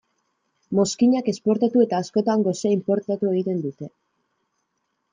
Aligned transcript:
Mozkinak 0.79 1.29
esportatu 1.33 1.85
eta 1.87 2.01
askotan 2.05 2.49
gosea 2.49 2.75
inportatu 2.79 3.33
egiten 3.37 3.65
dute. 3.69 3.95